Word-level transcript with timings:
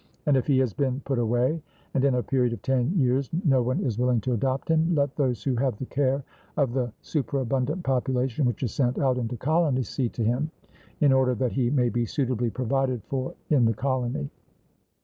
And 0.25 0.35
if 0.35 0.47
he 0.47 0.57
has 0.57 0.73
been 0.73 0.99
put 1.01 1.19
away, 1.19 1.61
and 1.93 2.03
in 2.03 2.15
a 2.15 2.23
period 2.23 2.53
of 2.53 2.63
ten 2.63 2.91
years 2.97 3.29
no 3.45 3.61
one 3.61 3.79
is 3.81 3.99
willing 3.99 4.19
to 4.21 4.33
adopt 4.33 4.67
him, 4.67 4.95
let 4.95 5.15
those 5.15 5.43
who 5.43 5.55
have 5.57 5.77
the 5.77 5.85
care 5.85 6.23
of 6.57 6.73
the 6.73 6.91
superabundant 7.03 7.83
population 7.83 8.45
which 8.47 8.63
is 8.63 8.73
sent 8.73 8.97
out 8.97 9.19
into 9.19 9.37
colonies, 9.37 9.89
see 9.89 10.09
to 10.09 10.23
him, 10.23 10.49
in 11.01 11.13
order 11.13 11.35
that 11.35 11.51
he 11.51 11.69
may 11.69 11.89
be 11.89 12.07
suitably 12.07 12.49
provided 12.49 13.03
for 13.03 13.35
in 13.51 13.65
the 13.65 13.75
colony. 13.75 14.31